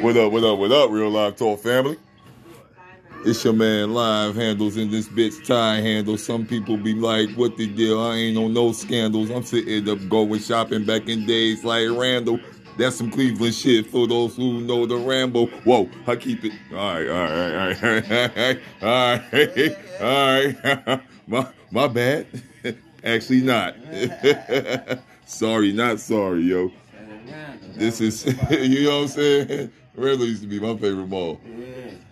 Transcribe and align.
What 0.00 0.14
up, 0.18 0.30
what 0.30 0.44
up, 0.44 0.58
what 0.58 0.70
up, 0.72 0.90
real 0.90 1.08
live 1.08 1.36
talk 1.36 1.58
family? 1.60 1.96
It's 3.24 3.42
your 3.42 3.54
man 3.54 3.94
live 3.94 4.36
handles 4.36 4.76
in 4.76 4.90
this 4.90 5.08
bitch 5.08 5.46
tie 5.46 5.80
handle. 5.80 6.18
Some 6.18 6.44
people 6.44 6.76
be 6.76 6.92
like, 6.92 7.30
what 7.30 7.56
the 7.56 7.66
deal? 7.66 8.00
I 8.02 8.16
ain't 8.16 8.36
on 8.36 8.52
no 8.52 8.72
scandals. 8.72 9.30
I'm 9.30 9.42
sitting 9.42 9.88
up 9.88 10.06
going 10.10 10.38
shopping 10.40 10.84
back 10.84 11.08
in 11.08 11.24
days 11.24 11.64
like 11.64 11.88
Randall. 11.88 12.38
That's 12.76 12.96
some 12.96 13.10
Cleveland 13.10 13.54
shit 13.54 13.86
for 13.86 14.06
those 14.06 14.36
who 14.36 14.60
know 14.60 14.84
the 14.84 14.96
Rambo. 14.96 15.46
Whoa, 15.46 15.88
I 16.06 16.16
keep 16.16 16.44
it. 16.44 16.52
All 16.72 16.76
right, 16.76 17.08
all 17.08 17.24
right, 17.24 17.82
all 17.82 17.90
right, 17.90 18.60
all 18.82 19.18
right, 19.32 19.76
all 20.02 20.84
right. 20.84 21.02
my, 21.26 21.48
my 21.70 21.88
bad. 21.88 22.26
Actually, 23.02 23.40
not. 23.40 23.74
sorry, 25.26 25.72
not 25.72 26.00
sorry, 26.00 26.42
yo. 26.42 26.70
This 27.76 28.00
is, 28.02 28.26
you 28.50 28.84
know 28.84 28.96
what 28.96 29.02
I'm 29.02 29.08
saying? 29.08 29.72
Randall 29.96 30.26
used 30.26 30.42
to 30.42 30.48
be 30.48 30.60
my 30.60 30.76
favorite 30.76 31.08
mall. 31.08 31.40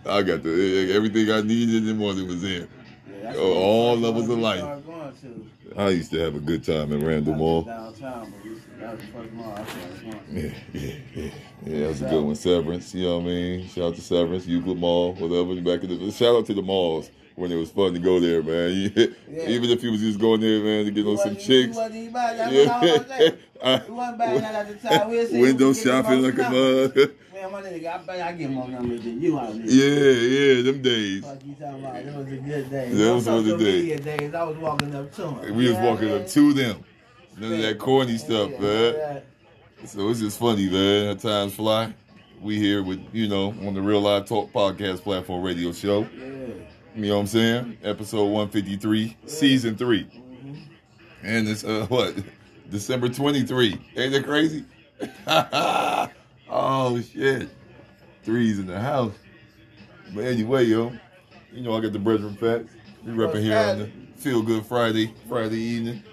I 0.05 0.21
got 0.23 0.43
the 0.43 0.91
everything 0.93 1.31
I 1.31 1.41
needed 1.41 1.83
and 1.87 1.99
wanted 1.99 2.27
was 2.27 2.43
in. 2.43 2.67
Oh, 3.35 3.53
all 3.53 3.97
levels 3.97 4.29
of 4.29 4.39
life. 4.39 4.63
I 5.77 5.89
used 5.89 6.11
to 6.11 6.19
have 6.19 6.35
a 6.35 6.39
good 6.39 6.63
time 6.63 6.91
in 6.91 7.05
Randall 7.05 7.35
Mall. 7.35 7.63
Yeah, 10.31 10.51
yeah, 10.73 10.93
yeah. 11.13 11.31
Yeah, 11.65 11.79
that 11.79 11.87
was 11.87 12.01
a 12.01 12.05
good 12.05 12.23
one. 12.23 12.35
Severance, 12.35 12.93
you 12.93 13.05
know 13.05 13.17
what 13.17 13.23
I 13.23 13.27
mean? 13.27 13.67
Shout 13.67 13.83
out 13.85 13.95
to 13.95 14.01
Severance, 14.01 14.45
Euclid 14.45 14.77
Mall, 14.77 15.13
whatever. 15.13 15.55
Back 15.61 15.83
in 15.83 16.05
the 16.05 16.11
shout 16.11 16.35
out 16.35 16.45
to 16.47 16.53
the 16.53 16.61
malls 16.61 17.09
when 17.35 17.51
it 17.51 17.55
was 17.55 17.69
fun 17.69 17.93
to 17.93 17.99
go 17.99 18.19
there, 18.19 18.41
man. 18.41 18.91
Yeah. 19.27 19.49
Even 19.49 19.69
if 19.69 19.83
you 19.83 19.91
was 19.91 19.99
just 19.99 20.17
going 20.19 20.39
there, 20.39 20.63
man, 20.63 20.85
to 20.85 20.91
get 20.91 21.05
on 21.05 21.17
some 21.17 21.35
chicks. 21.35 21.75
Window 25.31 25.73
shopping 25.73 26.21
like 26.21 26.37
a 26.37 26.49
mug. 26.49 26.95
Man, 27.33 27.51
my 27.51 27.61
nigga, 27.61 27.93
I 27.93 27.97
bet 27.97 28.21
I 28.21 28.31
get 28.31 28.49
more 28.49 28.69
numbers 28.69 29.03
than 29.03 29.21
you 29.21 29.37
out 29.37 29.51
there. 29.53 29.65
Yeah, 29.65 30.11
yeah, 30.11 30.61
them 30.71 30.81
days. 30.81 31.25
Fuck 31.25 31.45
you 31.45 31.53
talking 31.55 31.83
about? 31.83 31.95
It 31.97 32.15
was 32.15 32.27
a 32.27 32.37
good 32.37 32.69
day. 32.69 32.89
Those 32.91 33.27
On 33.27 33.35
was 33.35 33.43
the 33.43 33.51
social 33.51 33.57
days. 33.57 34.33
I 34.33 34.43
was 34.43 34.57
walking 34.57 34.95
up 34.95 35.11
to 35.15 35.21
them. 35.21 35.55
We 35.55 35.67
was 35.67 35.77
walking 35.77 36.11
up 36.13 36.27
to 36.27 36.53
them. 36.53 36.83
None 37.37 37.51
of 37.51 37.61
that 37.61 37.77
corny 37.77 38.17
stuff, 38.17 38.51
man. 38.57 39.21
So 39.85 40.07
it's 40.09 40.21
just 40.21 40.39
funny, 40.39 40.69
man. 40.69 41.07
How 41.07 41.13
times 41.15 41.55
fly. 41.55 41.93
We 42.39 42.57
here 42.57 42.83
with, 42.83 43.05
you 43.11 43.27
know, 43.27 43.47
on 43.65 43.73
the 43.73 43.81
Real 43.81 43.99
Live 43.99 44.27
Talk 44.27 44.53
podcast 44.53 45.01
platform 45.01 45.43
radio 45.43 45.73
show. 45.73 46.07
Yeah. 46.17 46.35
You 46.95 47.07
know 47.07 47.15
what 47.15 47.21
I'm 47.21 47.27
saying? 47.27 47.77
Episode 47.83 48.23
153, 48.25 49.17
season 49.25 49.75
3. 49.75 50.03
Mhm. 50.05 50.61
And 51.23 51.47
it's, 51.49 51.65
uh, 51.65 51.85
what? 51.89 52.15
December 52.69 53.09
23. 53.09 53.77
Ain't 53.97 54.13
that 54.13 54.23
crazy? 54.23 54.63
oh, 56.49 57.01
shit. 57.01 57.49
Threes 58.23 58.59
in 58.59 58.67
the 58.67 58.79
house. 58.79 59.13
But 60.13 60.23
anyway, 60.23 60.63
yo, 60.63 60.93
you 61.51 61.63
know 61.63 61.75
I 61.75 61.81
got 61.81 61.91
the 61.91 61.99
Brethren 61.99 62.35
Facts. 62.35 62.73
We 63.03 63.11
repping 63.11 63.43
here 63.43 63.57
on 63.57 63.79
the 63.79 63.91
Feel 64.15 64.41
Good 64.41 64.65
Friday, 64.65 65.13
Friday 65.27 65.57
evening, 65.59 66.03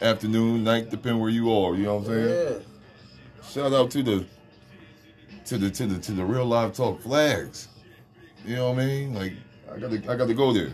afternoon, 0.00 0.64
night, 0.64 0.88
depending 0.90 1.20
where 1.20 1.30
you 1.30 1.52
are. 1.52 1.74
You 1.74 1.84
know 1.84 1.96
what 1.96 2.08
I'm 2.08 2.14
saying? 2.14 2.52
Yeah. 2.52 3.46
Shout 3.48 3.72
out 3.74 3.90
to 3.90 4.02
the 4.02 4.26
to 5.44 5.58
the 5.58 5.70
to 5.70 5.86
the 5.86 5.98
to 6.00 6.12
the 6.12 6.24
real 6.24 6.46
live 6.46 6.74
talk 6.74 7.02
flags. 7.02 7.68
You 8.44 8.56
know 8.56 8.70
what 8.70 8.80
I 8.80 8.86
mean? 8.86 9.14
Like 9.14 9.34
I 9.72 9.78
got 9.78 9.90
to 9.90 9.96
I 10.10 10.16
got 10.16 10.28
to 10.28 10.34
go 10.34 10.52
there. 10.52 10.70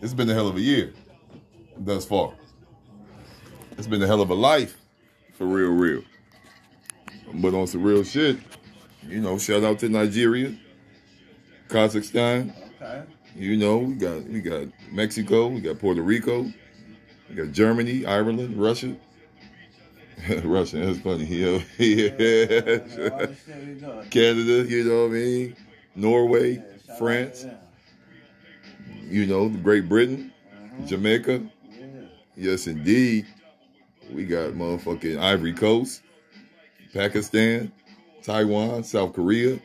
It's 0.00 0.14
been 0.14 0.28
a 0.28 0.34
hell 0.34 0.48
of 0.48 0.56
a 0.56 0.60
year 0.60 0.92
thus 1.78 2.04
far. 2.04 2.34
It's 3.78 3.86
been 3.86 4.02
a 4.02 4.06
hell 4.06 4.20
of 4.20 4.30
a 4.30 4.34
life 4.34 4.76
for 5.34 5.46
real, 5.46 5.70
real. 5.70 6.02
But 7.34 7.54
on 7.54 7.66
some 7.66 7.82
real 7.82 8.04
shit, 8.04 8.36
you 9.06 9.20
know, 9.20 9.38
shout 9.38 9.62
out 9.64 9.78
to 9.80 9.88
Nigeria, 9.88 10.54
Kazakhstan. 11.68 12.52
Okay. 12.80 13.02
You 13.34 13.56
know, 13.56 13.78
we 13.78 13.94
got 13.94 14.24
we 14.24 14.40
got 14.40 14.66
Mexico, 14.90 15.46
we 15.48 15.60
got 15.60 15.78
Puerto 15.78 16.02
Rico, 16.02 16.52
we 17.28 17.34
got 17.34 17.52
Germany, 17.52 18.04
Ireland, 18.04 18.60
Russia. 18.60 18.94
Russia, 20.44 20.76
that's 20.78 20.98
funny. 21.00 21.24
Yeah, 21.26 21.62
yeah. 21.78 22.08
the 22.10 23.36
shit 23.44 23.66
we 23.66 23.74
doing. 23.74 24.08
Canada, 24.10 24.68
you 24.68 24.84
know 24.84 25.02
what 25.02 25.10
I 25.10 25.14
mean? 25.14 25.56
Norway, 25.94 26.56
Yeah, 26.56 26.62
shout 26.62 26.70
out 26.70 26.71
France, 26.98 27.46
you 29.08 29.26
know, 29.26 29.48
Great 29.48 29.88
Britain, 29.88 30.32
Mhm. 30.80 30.86
Jamaica. 30.88 31.42
Yeah. 31.70 31.86
Yes, 32.36 32.66
indeed. 32.66 33.26
We 34.12 34.24
got 34.24 34.52
motherfucking 34.52 35.18
Ivory 35.18 35.52
Coast, 35.54 36.02
Pakistan, 36.92 37.72
Taiwan, 38.22 38.84
South 38.84 39.12
Korea. 39.14 39.58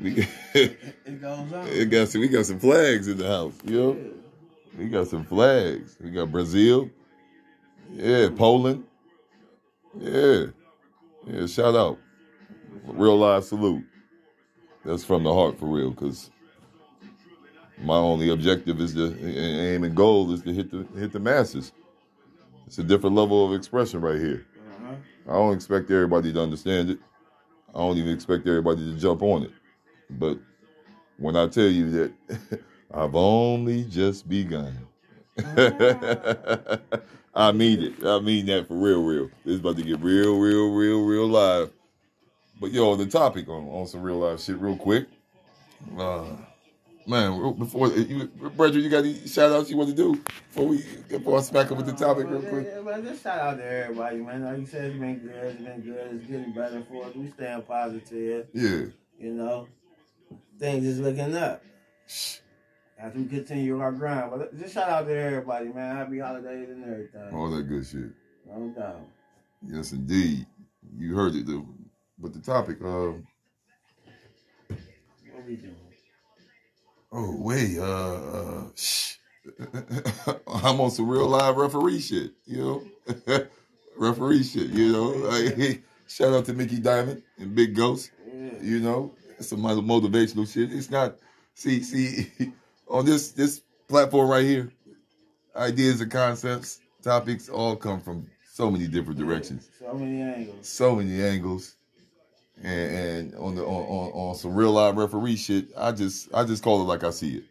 We 0.00 0.26
It 0.54 1.20
goes 1.20 1.52
on. 1.52 1.66
it 1.68 1.86
got 1.90 2.08
some, 2.08 2.20
we 2.20 2.28
got 2.28 2.46
some 2.46 2.58
flags 2.58 3.08
in 3.08 3.18
the 3.18 3.26
house, 3.26 3.54
you 3.64 3.78
know. 3.78 3.92
Yeah. 3.94 4.10
We 4.78 4.88
got 4.88 5.06
some 5.08 5.24
flags. 5.24 5.96
We 6.00 6.10
got 6.10 6.30
Brazil. 6.30 6.90
Yeah, 7.92 8.28
Poland. 8.36 8.84
Yeah. 9.98 10.46
Yeah, 11.26 11.46
shout 11.46 11.74
out. 11.74 11.98
Real 12.84 13.16
live 13.18 13.44
salute. 13.44 13.84
That's 14.86 15.04
from 15.04 15.24
the 15.24 15.34
heart 15.34 15.58
for 15.58 15.66
real, 15.66 15.90
because 15.90 16.30
my 17.82 17.96
only 17.96 18.30
objective 18.30 18.80
is 18.80 18.94
to 18.94 19.14
aim 19.20 19.82
and 19.82 19.96
goal 19.96 20.32
is 20.32 20.42
to 20.42 20.52
hit 20.52 20.70
the 20.70 20.86
hit 20.98 21.10
the 21.12 21.18
masses. 21.18 21.72
It's 22.68 22.78
a 22.78 22.84
different 22.84 23.16
level 23.16 23.44
of 23.44 23.52
expression 23.52 24.00
right 24.00 24.20
here. 24.20 24.46
Uh-huh. 24.56 24.94
I 25.28 25.32
don't 25.32 25.54
expect 25.54 25.90
everybody 25.90 26.32
to 26.32 26.40
understand 26.40 26.90
it. 26.90 26.98
I 27.74 27.78
don't 27.78 27.96
even 27.98 28.12
expect 28.14 28.46
everybody 28.46 28.92
to 28.92 28.98
jump 28.98 29.22
on 29.22 29.42
it. 29.42 29.50
But 30.08 30.38
when 31.18 31.34
I 31.36 31.48
tell 31.48 31.66
you 31.66 31.90
that 31.90 32.12
I've 32.94 33.16
only 33.16 33.84
just 33.84 34.28
begun, 34.28 34.86
I 37.34 37.50
mean 37.52 37.82
it. 37.82 38.04
I 38.04 38.20
mean 38.20 38.46
that 38.46 38.66
for 38.68 38.74
real, 38.74 39.02
real. 39.02 39.30
It's 39.44 39.58
about 39.58 39.78
to 39.78 39.82
get 39.82 39.98
real, 39.98 40.38
real, 40.38 40.70
real, 40.70 41.04
real 41.04 41.26
live. 41.26 41.72
But 42.60 42.72
yo, 42.72 42.96
the 42.96 43.06
topic 43.06 43.48
on, 43.48 43.68
on 43.68 43.86
some 43.86 44.02
real 44.02 44.18
life 44.18 44.40
shit, 44.40 44.58
real 44.58 44.76
quick. 44.76 45.06
Uh, 45.98 46.24
man, 47.06 47.54
before 47.58 47.88
you, 47.88 48.26
Brethren, 48.26 48.82
you 48.82 48.88
got 48.88 49.04
any 49.04 49.26
shout 49.26 49.52
outs 49.52 49.70
you 49.70 49.76
want 49.76 49.90
to 49.90 49.94
do 49.94 50.14
before 50.48 50.66
we 50.66 50.82
before 51.08 51.38
I 51.38 51.42
smack 51.42 51.70
up 51.70 51.76
with 51.76 51.86
the 51.86 51.92
topic 51.92 52.26
real 52.28 52.40
quick? 52.40 52.66
Yeah, 52.66 52.80
well, 52.80 53.02
just 53.02 53.22
shout 53.22 53.38
out 53.40 53.58
to 53.58 53.64
everybody, 53.64 54.18
man. 54.18 54.44
Like 54.44 54.58
you 54.58 54.66
said, 54.66 54.90
it's 54.90 54.98
been 54.98 55.18
good. 55.18 55.34
It's 55.34 55.62
been 55.62 55.80
good. 55.82 56.14
It's 56.14 56.26
getting 56.26 56.52
better 56.52 56.82
for 56.88 57.04
us. 57.04 57.14
We 57.14 57.30
staying 57.30 57.62
positive. 57.62 58.46
Yeah. 58.54 58.86
You 59.18 59.32
know, 59.32 59.68
things 60.58 60.84
is 60.84 60.98
looking 60.98 61.36
up 61.36 61.62
as 62.98 63.14
we 63.14 63.26
continue 63.26 63.78
our 63.80 63.92
grind. 63.92 64.30
But 64.30 64.58
just 64.58 64.72
shout 64.72 64.88
out 64.88 65.06
to 65.06 65.14
everybody, 65.14 65.68
man. 65.68 65.96
Happy 65.96 66.18
holidays 66.18 66.70
and 66.70 66.84
everything. 66.84 67.34
All 67.34 67.50
that 67.50 67.64
good 67.64 67.86
shit. 67.86 68.10
No 68.46 68.68
doubt. 68.68 69.00
Yes, 69.66 69.92
indeed. 69.92 70.46
You 70.96 71.14
heard 71.14 71.34
it, 71.34 71.46
though. 71.46 71.66
But 72.18 72.32
the 72.32 72.40
topic, 72.40 72.78
uh, 72.82 73.12
What 74.68 75.46
we 75.46 75.56
doing? 75.56 75.76
oh 77.12 77.36
wait, 77.38 77.78
uh, 77.78 77.82
uh 77.84 78.64
shh. 78.74 79.16
I'm 80.48 80.80
on 80.80 80.90
some 80.90 81.08
real 81.08 81.28
live 81.28 81.56
referee 81.56 82.00
shit, 82.00 82.32
you 82.46 82.58
know, 83.06 83.46
referee 83.96 84.42
shit, 84.42 84.70
you 84.70 84.92
know. 84.92 85.08
Like, 85.10 85.82
shout 86.08 86.32
out 86.32 86.46
to 86.46 86.52
Mickey 86.52 86.80
Diamond 86.80 87.22
and 87.38 87.54
Big 87.54 87.74
Ghost, 87.76 88.10
you 88.60 88.80
know, 88.80 89.14
some 89.40 89.60
motivational 89.60 90.52
shit. 90.52 90.72
It's 90.72 90.90
not, 90.90 91.16
see, 91.54 91.82
see, 91.82 92.52
on 92.88 93.04
this 93.04 93.30
this 93.32 93.62
platform 93.88 94.28
right 94.28 94.44
here, 94.44 94.72
ideas 95.54 96.00
and 96.00 96.10
concepts, 96.10 96.80
topics 97.02 97.48
all 97.48 97.76
come 97.76 98.00
from 98.00 98.26
so 98.52 98.70
many 98.70 98.88
different 98.88 99.18
directions. 99.18 99.70
So 99.78 99.92
many 99.94 100.22
angles. 100.22 100.68
so 100.68 100.96
many 100.96 101.22
angles. 101.22 101.75
And, 102.62 102.96
and 102.96 103.34
on 103.34 103.54
the 103.54 103.64
on, 103.64 103.84
on, 103.84 104.12
on 104.12 104.34
some 104.34 104.54
real 104.54 104.72
live 104.72 104.96
referee 104.96 105.36
shit, 105.36 105.68
I 105.76 105.92
just 105.92 106.32
I 106.34 106.44
just 106.44 106.62
call 106.62 106.80
it 106.80 106.84
like 106.84 107.04
I 107.04 107.10
see 107.10 107.36
it. 107.36 107.44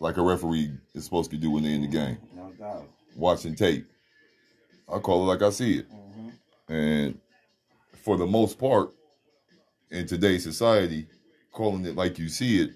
Like 0.00 0.16
a 0.16 0.22
referee 0.22 0.72
is 0.94 1.04
supposed 1.04 1.30
to 1.32 1.36
do 1.36 1.50
when 1.50 1.64
they're 1.64 1.72
in 1.72 1.82
the 1.82 1.88
game. 1.88 2.18
No 2.34 2.52
doubt. 2.58 2.88
Watching 3.16 3.54
tape. 3.54 3.86
I 4.92 4.98
call 4.98 5.22
it 5.24 5.26
like 5.26 5.42
I 5.42 5.50
see 5.50 5.78
it. 5.78 5.90
Mm-hmm. 5.90 6.72
And 6.72 7.20
for 8.04 8.16
the 8.16 8.26
most 8.26 8.58
part, 8.58 8.90
in 9.90 10.06
today's 10.06 10.44
society, 10.44 11.06
calling 11.52 11.84
it 11.84 11.96
like 11.96 12.18
you 12.18 12.28
see 12.28 12.62
it 12.62 12.70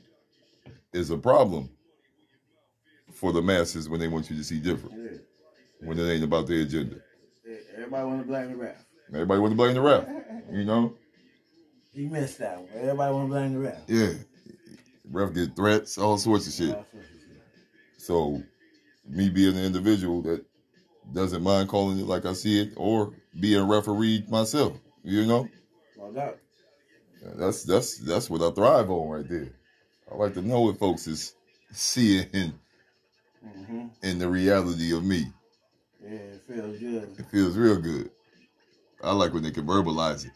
is 0.92 1.10
a 1.10 1.16
problem 1.16 1.70
for 3.14 3.32
the 3.32 3.42
masses 3.42 3.88
when 3.88 4.00
they 4.00 4.08
want 4.08 4.30
you 4.30 4.36
to 4.36 4.44
see 4.44 4.58
different. 4.58 4.96
Yeah. 4.98 5.18
When 5.86 5.98
it 5.98 6.10
ain't 6.10 6.24
about 6.24 6.46
their 6.46 6.60
agenda. 6.60 6.96
Everybody 7.74 8.06
want 8.06 8.20
to 8.20 8.26
blame 8.26 8.48
the 8.50 8.56
ref. 8.56 8.84
Everybody 9.12 9.40
want 9.40 9.52
to 9.52 9.56
blame 9.56 9.74
the 9.74 9.80
ref. 9.80 10.06
You 10.50 10.64
know? 10.64 10.94
He 11.94 12.06
missed 12.06 12.38
that 12.38 12.58
one. 12.58 12.68
Everybody 12.74 13.14
want 13.14 13.28
to 13.28 13.30
blame 13.30 13.52
the 13.52 13.58
ref. 13.58 13.78
Yeah. 13.86 14.12
Ref 15.10 15.34
get 15.34 15.54
threats, 15.54 15.98
all 15.98 16.16
sorts 16.16 16.46
of 16.46 16.54
shit. 16.54 16.74
All 16.74 16.86
sorts 16.90 17.08
of 17.08 17.20
shit. 17.20 17.42
So, 17.98 18.42
me 19.06 19.28
being 19.28 19.56
an 19.56 19.64
individual 19.64 20.22
that 20.22 20.44
doesn't 21.12 21.42
mind 21.42 21.68
calling 21.68 21.98
it 21.98 22.06
like 22.06 22.24
I 22.24 22.32
see 22.32 22.60
it, 22.62 22.72
or 22.76 23.12
being 23.38 23.68
referee 23.68 24.24
myself, 24.28 24.78
you 25.02 25.26
know, 25.26 25.48
No 25.98 26.12
doubt. 26.12 26.38
That's 27.36 27.64
that's 27.64 27.98
that's 27.98 28.30
what 28.30 28.42
I 28.42 28.50
thrive 28.50 28.90
on 28.90 29.08
right 29.08 29.28
there. 29.28 29.52
I 30.10 30.16
like 30.16 30.34
to 30.34 30.42
know 30.42 30.62
what 30.62 30.78
folks 30.78 31.06
is 31.06 31.34
seeing 31.72 32.28
in, 32.32 32.54
hmm 33.42 34.18
the 34.18 34.28
reality 34.28 34.94
of 34.94 35.04
me. 35.04 35.26
Yeah, 36.02 36.10
it 36.10 36.42
feels 36.46 36.78
good. 36.78 37.14
It 37.18 37.26
feels 37.30 37.56
real 37.56 37.80
good. 37.80 38.10
I 39.02 39.12
like 39.12 39.32
when 39.32 39.42
they 39.42 39.50
can 39.50 39.66
verbalize 39.66 40.26
it 40.26 40.32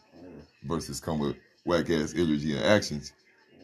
versus 0.63 0.99
come 0.99 1.19
with 1.19 1.35
whack 1.67 1.89
ass 1.89 2.13
energy 2.15 2.55
and 2.55 2.63
actions 2.65 3.13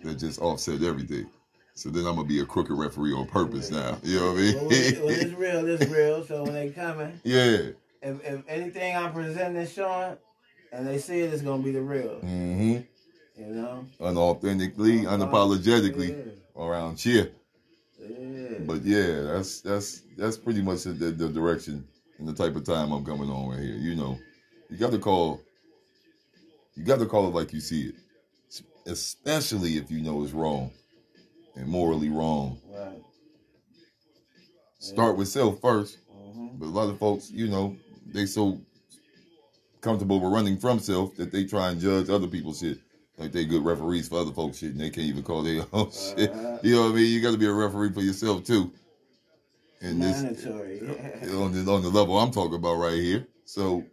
that 0.04 0.16
just 0.20 0.40
offset 0.42 0.84
everything. 0.84 1.28
So 1.76 1.90
then 1.90 2.06
I'm 2.06 2.16
gonna 2.16 2.28
be 2.28 2.42
a 2.42 2.46
crooked 2.46 2.78
referee 2.78 3.14
on 3.14 3.26
purpose 3.26 3.72
now. 3.72 3.98
You 4.04 4.20
know 4.20 4.32
what 4.34 4.38
I 4.38 4.42
mean? 4.42 4.56
Well, 4.56 4.68
it's 4.72 5.34
real, 5.34 5.68
it's 5.68 5.90
real. 5.90 6.26
So 6.26 6.44
when 6.44 6.54
they 6.54 6.70
coming, 6.70 7.20
yeah. 7.24 7.70
if, 8.02 8.24
if 8.24 8.44
anything 8.48 8.96
I'm 8.96 9.12
presenting 9.12 9.62
is 9.62 9.74
showing, 9.74 10.18
and 10.72 10.88
they 10.88 11.00
see 11.00 11.22
it, 11.22 11.34
it's 11.34 11.42
gonna 11.42 11.64
be 11.64 11.72
the 11.72 11.82
real. 11.82 12.20
hmm 12.20 12.78
You 13.38 13.46
know. 13.48 13.86
Unauthentically, 14.00 15.06
unapologetically 15.06 16.32
around 16.56 17.00
here. 17.00 17.32
Yeah. 18.00 18.18
yeah. 18.20 18.58
But 18.60 18.84
yeah, 18.84 19.22
that's 19.22 19.62
that's 19.62 20.02
that's 20.18 20.38
pretty 20.38 20.62
much 20.62 20.84
the, 20.84 20.92
the, 20.92 21.12
the 21.12 21.30
direction 21.30 21.88
and 22.20 22.28
the 22.28 22.34
type 22.34 22.56
of 22.56 22.66
time 22.66 22.92
I'm 22.92 23.06
coming 23.06 23.30
on 23.30 23.50
right 23.50 23.60
here. 23.60 23.76
You 23.76 23.96
know, 23.96 24.20
you 24.70 24.78
got 24.78 24.92
to 24.92 25.00
call. 25.00 25.42
You 26.76 26.84
got 26.84 27.00
to 27.00 27.06
call 27.06 27.28
it 27.28 27.34
like 27.36 27.54
you 27.54 27.60
see 27.60 27.90
it, 27.90 27.96
especially 28.88 29.78
if 29.78 29.92
you 29.92 30.02
know 30.02 30.24
it's 30.24 30.34
wrong 30.34 30.72
and 31.56 31.68
morally 31.68 32.10
wrong. 32.10 32.60
Right. 32.74 33.02
Start 34.80 35.18
with 35.18 35.28
self 35.28 35.62
first. 35.62 35.98
hmm 36.12 36.48
But 36.58 36.66
a 36.68 36.76
lot 36.76 36.90
of 36.90 37.00
folks, 37.00 37.30
you 37.32 37.48
know, 37.48 37.76
they 38.08 38.26
so 38.26 38.60
comfortable 39.82 40.20
with 40.20 40.32
running 40.32 40.58
from 40.58 40.80
self 40.80 41.16
that 41.18 41.32
they 41.32 41.46
try 41.46 41.70
and 41.70 41.80
judge 41.80 42.10
other 42.10 42.28
people's 42.28 42.60
shit. 42.60 42.80
Like 43.18 43.32
they 43.32 43.46
good 43.46 43.64
referees 43.64 44.08
for 44.08 44.20
other 44.20 44.32
folks 44.32 44.58
shit, 44.58 44.72
and 44.72 44.82
they 44.82 44.90
can't 44.90 45.08
even 45.08 45.24
call 45.24 45.44
their 45.44 45.66
own 45.74 45.92
shit. 46.18 46.32
Uh, 46.34 46.58
You 46.64 46.76
know 46.76 46.82
what 46.84 46.92
I 46.92 46.96
mean? 46.96 47.12
You 47.14 47.22
got 47.22 47.32
to 47.32 47.38
be 47.38 47.46
a 47.46 47.54
referee 47.54 47.92
for 47.94 48.02
yourself 48.02 48.44
too. 48.44 48.72
And 49.82 50.02
this 50.02 50.24
mandatory. 50.24 50.80
on 51.36 51.52
the 51.52 51.72
on 51.72 51.82
the 51.84 51.90
level 51.90 52.18
I'm 52.18 52.32
talking 52.32 52.56
about 52.56 52.76
right 52.76 52.94
here. 52.98 53.28
So 53.46 53.84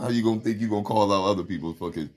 how 0.00 0.08
you 0.08 0.22
gonna 0.22 0.40
think 0.40 0.60
you 0.60 0.68
gonna 0.68 0.82
call 0.84 1.12
out 1.12 1.30
other 1.30 1.42
people's 1.42 1.78
fucking 1.78 2.10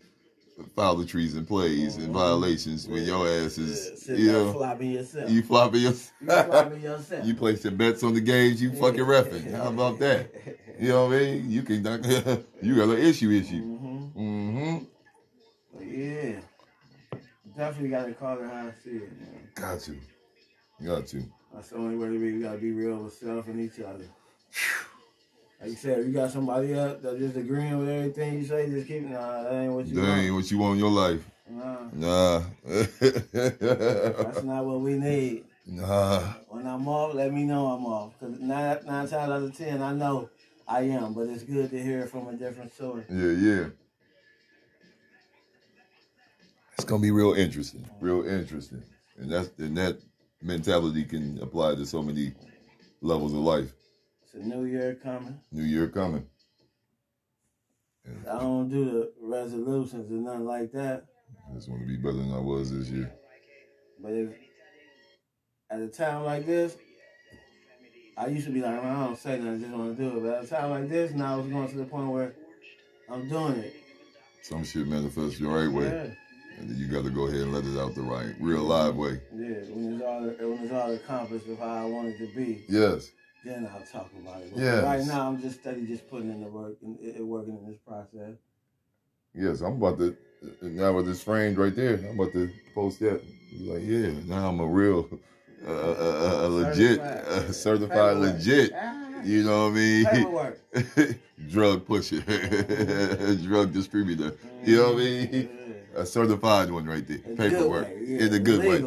foul 0.75 0.99
and 0.99 1.47
plays 1.47 1.97
and 1.97 2.13
violations 2.13 2.87
when 2.87 3.03
your 3.03 3.27
ass 3.27 3.57
Yeah, 3.57 3.63
is 3.65 3.91
sit 4.03 4.19
you 4.19 4.31
know 4.31 4.53
flopping 4.53 4.91
yourself. 4.91 5.29
you 5.29 5.41
flopping 5.43 5.81
your 5.81 5.91
You 5.91 6.27
flopping 6.27 6.81
yourself. 6.81 7.25
you 7.27 7.35
placing 7.35 7.77
bets 7.77 8.03
on 8.03 8.13
the 8.13 8.21
games 8.21 8.61
you 8.61 8.71
fucking 8.73 8.99
refing. 9.05 9.51
How 9.53 9.69
about 9.69 9.99
that? 9.99 10.29
You 10.79 10.89
know 10.89 11.05
what 11.07 11.15
I 11.15 11.19
mean? 11.19 11.51
You 11.51 11.63
can 11.63 11.77
you 12.61 12.75
got 12.75 12.89
an 12.89 12.97
issue 12.97 13.31
issue. 13.31 13.63
hmm 13.63 13.89
Mm-hmm. 14.19 14.85
Yeah. 15.81 16.39
Definitely 17.55 17.89
got 17.89 18.05
to 18.05 18.13
call 18.13 18.39
it 18.39 18.45
how 18.49 18.67
I 18.67 18.71
see 18.83 18.91
it, 18.91 19.11
man. 19.19 19.49
Got 19.55 19.79
to. 19.81 19.95
Got 20.85 21.07
to. 21.07 21.23
That's 21.53 21.69
the 21.69 21.77
only 21.77 21.95
way 21.95 22.07
to 22.07 22.19
be. 22.19 22.33
We 22.33 22.41
got 22.41 22.53
to 22.53 22.57
be 22.57 22.71
real 22.71 22.97
with 22.97 23.13
self 23.13 23.47
and 23.47 23.59
each 23.59 23.79
other. 23.79 24.05
Like 25.61 25.71
you 25.71 25.75
said, 25.75 26.00
if 26.00 26.07
you 26.07 26.13
got 26.13 26.31
somebody 26.31 26.73
up 26.73 27.01
that 27.01 27.17
just 27.19 27.35
agreeing 27.35 27.77
with 27.79 27.89
everything 27.89 28.35
you 28.39 28.45
say, 28.45 28.69
just 28.69 28.88
keep, 28.88 29.03
nah, 29.03 29.44
that 29.44 29.53
ain't 29.53 29.73
what 29.73 29.85
you 29.88 29.95
That 29.95 30.07
ain't 30.17 30.31
want. 30.33 30.44
what 30.44 30.51
you 30.51 30.57
want 30.57 30.73
in 30.73 30.79
your 30.79 30.91
life. 30.91 31.25
Nah, 31.50 31.89
Nah. 31.91 32.44
that's 32.63 34.44
not 34.44 34.63
what 34.65 34.79
we 34.81 34.94
need. 34.97 35.44
nah. 35.65 36.21
When 36.47 36.65
I'm 36.65 36.88
off, 36.88 37.13
let 37.15 37.33
me 37.33 37.44
know 37.44 37.67
I'm 37.67 37.85
off. 37.85 38.13
Because 38.19 38.39
nine, 38.39 38.77
nine 38.85 39.07
times 39.07 39.13
out 39.13 39.31
of 39.31 39.57
ten, 39.57 39.81
I 39.81 39.94
know 39.94 40.29
I 40.67 40.81
am. 40.81 41.13
But 41.13 41.27
it's 41.29 41.44
good 41.44 41.69
to 41.71 41.83
hear 41.83 42.01
it 42.01 42.09
from 42.09 42.27
a 42.27 42.33
different 42.33 42.73
source. 42.73 43.06
Yeah, 43.09 43.31
yeah. 43.31 43.65
It's 46.75 46.85
gonna 46.85 47.01
be 47.01 47.11
real 47.11 47.33
interesting, 47.33 47.85
real 48.00 48.25
interesting, 48.25 48.81
and 49.17 49.29
that's 49.29 49.50
and 49.57 49.75
that 49.77 49.97
mentality 50.41 51.03
can 51.03 51.38
apply 51.41 51.75
to 51.75 51.85
so 51.85 52.01
many 52.01 52.31
levels 53.01 53.33
of 53.33 53.39
life. 53.39 53.73
It's 54.33 54.43
a 54.43 54.47
new 54.47 54.65
year 54.65 54.95
coming. 55.01 55.39
New 55.51 55.63
year 55.63 55.87
coming. 55.87 56.25
I 58.29 58.39
don't 58.39 58.69
do 58.69 58.85
the 58.85 59.11
resolutions 59.21 60.11
or 60.11 60.15
nothing 60.15 60.45
like 60.45 60.71
that. 60.73 61.05
I 61.49 61.55
just 61.55 61.69
want 61.69 61.81
to 61.81 61.87
be 61.87 61.97
better 61.97 62.17
than 62.17 62.31
I 62.33 62.39
was 62.39 62.71
this 62.71 62.89
year. 62.89 63.11
But 64.01 64.11
if 64.13 64.29
at 65.69 65.79
a 65.79 65.87
time 65.87 66.23
like 66.25 66.45
this, 66.45 66.77
I 68.17 68.27
used 68.27 68.45
to 68.47 68.51
be 68.53 68.61
like, 68.61 68.83
I 68.83 69.05
don't 69.05 69.17
say 69.17 69.37
nothing, 69.39 69.55
I 69.55 69.57
just 69.59 69.71
want 69.73 69.97
to 69.97 70.03
do 70.03 70.17
it. 70.17 70.23
But 70.23 70.33
at 70.37 70.43
a 70.43 70.47
time 70.47 70.69
like 70.71 70.89
this, 70.89 71.11
now 71.11 71.39
it's 71.39 71.49
going 71.49 71.69
to 71.69 71.77
the 71.77 71.85
point 71.85 72.09
where 72.09 72.33
I'm 73.11 73.27
doing 73.29 73.55
it. 73.59 73.73
Some 74.41 74.63
shit 74.63 74.87
manifests 74.87 75.39
the 75.39 75.47
right 75.47 75.71
way, 75.71 75.85
Yeah, 75.85 76.07
and 76.59 76.69
then 76.69 76.77
you 76.77 76.87
got 76.87 77.03
to 77.03 77.09
go 77.11 77.27
ahead 77.27 77.41
and 77.41 77.53
let 77.53 77.65
it 77.65 77.77
out 77.79 77.93
the 77.93 78.01
right, 78.01 78.33
real 78.39 78.63
live 78.63 78.95
way. 78.95 79.21
yeah. 79.35 79.47
When 79.69 79.93
it's 79.93 80.03
all 80.03 80.21
when 80.21 80.59
it's 80.63 80.73
all 80.73 80.91
accomplished 80.93 81.47
of 81.47 81.59
how 81.59 81.65
I 81.67 81.85
want 81.85 82.07
it 82.09 82.17
to 82.19 82.27
be, 82.35 82.63
Yes, 82.67 83.11
then 83.44 83.69
I'll 83.74 83.86
talk 83.86 84.12
about 84.21 84.41
it. 84.41 84.51
Yes. 84.56 84.83
Right 84.83 85.06
now, 85.06 85.27
I'm 85.27 85.41
just 85.41 85.62
steady, 85.62 85.86
just 85.86 86.09
putting 86.09 86.30
in 86.30 86.41
the 86.41 86.47
work 86.47 86.75
and 86.81 86.97
working 87.27 87.57
in 87.57 87.65
this 87.68 87.80
process. 87.88 88.36
yes. 89.33 89.62
I'm 89.62 89.74
about 89.81 89.97
to 90.00 90.15
now 90.62 90.94
with 90.94 91.06
this 91.06 91.24
framed 91.24 91.57
right 91.57 91.75
there. 91.75 91.95
I'm 91.95 92.19
about 92.19 92.33
to 92.33 92.50
post 92.74 93.00
that. 93.01 93.21
Be 93.51 93.59
like, 93.59 93.83
yeah, 93.83 94.12
now 94.27 94.47
I'm 94.50 94.59
a 94.59 94.65
real, 94.65 95.09
uh, 95.68 95.71
uh, 95.71 96.44
uh, 96.44 96.47
legit, 96.50 97.00
uh, 97.00 97.51
certified 97.51 98.15
Paperwork. 98.18 98.33
legit. 98.36 98.71
Ah, 98.75 99.21
You 99.24 99.44
know 99.44 99.63
what 99.65 99.71
I 99.71 99.75
mean? 99.75 100.06
Paperwork. 100.06 100.59
drug 101.50 101.85
pusher, 101.85 102.21
drug 103.44 103.74
distributor. 103.74 104.35
You 104.63 104.77
know 104.77 104.94
what 104.94 105.01
I 105.01 105.06
mean? 105.06 105.50
A 105.95 106.06
certified 106.06 106.69
one 106.71 106.85
right 106.85 107.06
there. 107.07 107.18
A 107.18 107.21
good 107.21 107.38
Paperwork 107.38 107.88
way, 107.88 108.03
yeah. 108.06 108.25
in 108.25 108.33
a 108.33 108.39
good 108.39 108.63
way. 108.63 108.80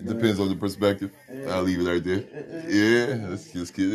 Legal 0.00 0.14
way. 0.14 0.14
Yeah. 0.14 0.14
It 0.14 0.14
depends 0.18 0.40
on 0.40 0.48
the 0.48 0.56
perspective. 0.56 1.12
Yeah. 1.32 1.50
I'll 1.54 1.62
leave 1.62 1.80
it 1.80 1.90
right 1.90 2.04
there. 2.04 2.24
Yeah, 2.68 3.28
let's 3.28 3.52
just 3.52 3.74
keep 3.74 3.92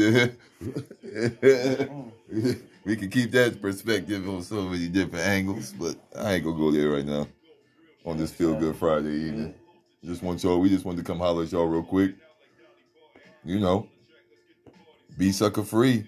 Mm. 0.59 2.11
we 2.85 2.95
can 2.95 3.09
keep 3.09 3.31
that 3.31 3.61
perspective 3.61 4.27
on 4.27 4.41
so 4.43 4.63
many 4.63 4.87
different 4.87 5.25
angles, 5.25 5.73
but 5.77 5.95
I 6.17 6.33
ain't 6.33 6.43
gonna 6.43 6.57
go 6.57 6.71
there 6.71 6.89
right 6.89 7.05
now 7.05 7.27
on 8.05 8.17
this 8.17 8.31
Feel 8.31 8.55
Good 8.55 8.75
Friday 8.75 9.09
evening. 9.27 9.53
Just 10.03 10.23
want 10.23 10.43
y'all, 10.43 10.59
we 10.59 10.69
just 10.69 10.85
wanted 10.85 10.99
to 10.99 11.03
come 11.03 11.19
holler 11.19 11.43
at 11.43 11.51
y'all 11.51 11.65
real 11.67 11.83
quick. 11.83 12.15
You 13.43 13.59
know, 13.59 13.87
be 15.17 15.31
sucker 15.31 15.63
free. 15.63 16.05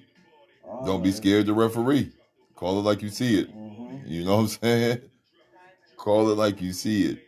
Don't 0.85 1.03
be 1.03 1.11
scared 1.11 1.45
to 1.47 1.53
referee. 1.53 2.11
Call 2.55 2.79
it 2.79 2.83
like 2.83 3.01
you 3.01 3.09
see 3.09 3.39
it. 3.39 3.55
Mhm. 3.55 4.07
You 4.07 4.25
know 4.25 4.35
what 4.37 4.41
I'm 4.41 4.47
saying? 4.47 5.01
Call 5.97 6.29
it 6.31 6.35
like 6.37 6.61
you 6.61 6.73
see 6.73 7.03
it, 7.05 7.19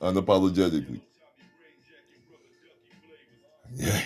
unapologetically. 0.00 1.00
Yeah, 3.74 4.02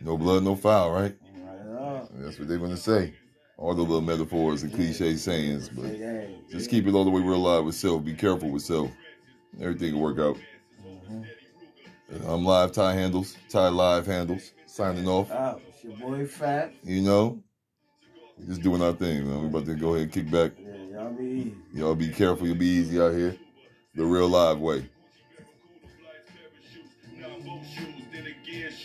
no 0.00 0.16
blood, 0.16 0.44
no 0.44 0.54
foul, 0.54 0.92
right? 0.92 1.16
Right. 1.64 2.06
That's 2.18 2.38
what 2.38 2.48
they're 2.48 2.58
gonna 2.58 2.76
say. 2.76 3.14
All 3.56 3.74
the 3.74 3.82
little 3.82 4.00
metaphors 4.00 4.62
and 4.62 4.72
cliche 4.72 5.16
sayings, 5.16 5.68
but 5.68 5.98
just 6.50 6.70
keep 6.70 6.86
it 6.86 6.94
all 6.94 7.04
the 7.04 7.10
way 7.10 7.20
real 7.20 7.38
live 7.38 7.64
with 7.64 7.74
self. 7.74 8.04
Be 8.04 8.14
careful 8.14 8.50
with 8.50 8.62
self. 8.62 8.90
Everything 9.60 9.94
will 9.94 10.02
work 10.02 10.18
out. 10.18 10.36
Mhm. 10.86 11.26
I'm 12.26 12.44
live 12.44 12.72
tie 12.72 12.94
handles, 12.94 13.36
tie 13.48 13.68
live 13.68 14.06
handles. 14.06 14.52
Signing 14.66 15.08
off. 15.08 15.28
Oh, 15.32 15.60
it's 15.68 15.82
your 15.82 15.96
boy 15.96 16.24
Fat. 16.24 16.72
You 16.84 17.02
know, 17.02 17.42
just 18.46 18.62
doing 18.62 18.80
our 18.80 18.92
thing, 18.92 19.26
man. 19.26 19.40
We 19.42 19.46
about 19.48 19.66
to 19.66 19.74
go 19.74 19.90
ahead 19.94 20.02
and 20.02 20.12
kick 20.12 20.30
back. 20.30 20.52
Yeah, 20.60 21.00
y'all 21.00 21.10
be 21.10 21.24
easy. 21.24 21.56
Y'all 21.74 21.94
be 21.96 22.08
careful. 22.10 22.46
You'll 22.46 22.56
be 22.56 22.66
easy 22.66 23.00
out 23.00 23.14
here. 23.14 23.36
The 23.94 24.04
real 24.04 24.28
live 24.28 24.60
way. 24.60 24.88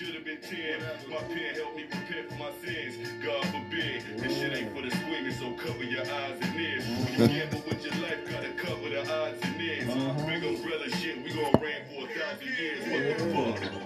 Should 0.03 0.15
have 0.15 0.25
been 0.25 0.41
10. 0.41 0.81
My 1.09 1.17
pen 1.17 1.55
helped 1.55 1.77
me 1.77 1.83
prepare 1.83 2.23
for 2.23 2.35
my 2.35 2.51
sins. 2.63 2.97
God 3.23 3.45
forbid, 3.45 4.03
this 4.17 4.37
shit 4.37 4.53
ain't 4.53 4.75
for 4.75 4.81
the 4.81 4.91
swingers, 4.91 5.39
so 5.39 5.53
cover 5.53 5.83
your 5.83 6.01
eyes 6.01 6.37
and 6.41 6.59
ears. 6.59 6.85
When 6.85 7.07
you 7.13 7.27
gamble 7.39 7.63
with 7.67 7.85
your 7.85 7.95
life, 8.03 8.29
gotta 8.29 8.49
cover 8.53 8.89
the 8.89 9.01
odds 9.01 9.39
and 9.43 9.61
ends. 9.61 9.93
Uh-huh. 9.93 10.25
Big 10.27 10.43
umbrella 10.43 10.89
shit, 10.89 11.23
we 11.23 11.31
gon' 11.31 11.53
reign 11.61 11.83
for 11.87 12.03
a 12.03 12.07
thousand 12.19 12.47
years. 12.59 12.81
What 12.89 13.17
the 13.17 13.59
fuck? 13.59 13.83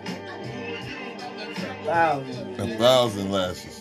Thousand. 1.85 2.59
A 2.59 2.77
thousand 2.77 3.31
lashes. 3.31 3.76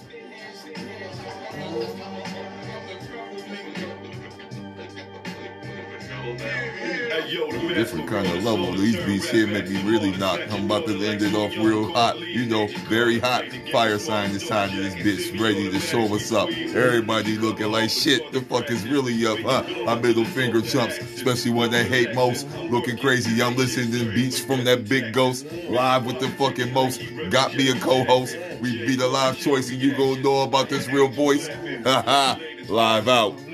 Different 7.77 8.09
kind 8.09 8.27
of 8.27 8.43
level. 8.43 8.73
These 8.73 8.97
beats 9.05 9.29
here 9.29 9.47
make 9.47 9.69
me 9.69 9.83
really 9.83 10.17
knock. 10.17 10.41
I'm 10.51 10.65
about 10.65 10.87
to 10.87 10.95
end 11.05 11.21
it 11.21 11.35
off 11.35 11.55
real 11.59 11.93
hot. 11.93 12.19
You 12.19 12.47
know, 12.47 12.69
very 12.89 13.19
hot. 13.19 13.45
Fire 13.71 13.99
sign 13.99 14.33
this 14.33 14.49
time 14.49 14.71
to 14.71 14.77
this 14.77 14.95
bitch. 14.95 15.39
Ready 15.39 15.71
to 15.71 15.79
show 15.79 16.03
us 16.15 16.33
up. 16.33 16.49
Everybody 16.49 17.37
looking 17.37 17.71
like 17.71 17.91
shit. 17.91 18.33
The 18.33 18.41
fuck 18.41 18.71
is 18.71 18.89
really 18.89 19.27
up, 19.27 19.41
huh? 19.41 19.85
My 19.85 19.95
middle 19.95 20.25
finger 20.25 20.63
chumps, 20.63 20.97
especially 20.97 21.51
when 21.51 21.71
they 21.71 21.85
hate 21.85 22.15
most. 22.15 22.49
Looking 22.71 22.97
crazy. 22.97 23.43
I'm 23.43 23.57
listening 23.57 23.93
to 23.93 24.11
beats 24.11 24.39
from 24.39 24.65
that 24.65 24.89
big 24.89 25.13
ghost. 25.13 25.45
Live 25.69 26.07
with 26.07 26.19
the 26.19 26.31
fucking 26.31 26.73
most. 26.73 27.03
Got 27.29 27.57
me 27.57 27.69
a 27.69 27.79
co-host. 27.79 28.39
We 28.63 28.87
be 28.87 28.97
the 28.97 29.07
live 29.07 29.37
choice 29.37 29.71
and 29.71 29.79
you 29.83 29.95
gonna 29.95 30.23
know 30.23 30.45
about 30.45 30.71
this 30.71 30.89
real 30.89 31.09
voice. 31.09 31.47
Haha. 31.85 32.41
Live 32.69 33.07
out. 33.07 33.47